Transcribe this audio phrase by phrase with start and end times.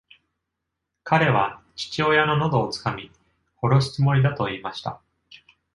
[1.03, 3.11] 彼は父親の喉をつかみ、
[3.61, 4.99] 殺すつもりだと言いました。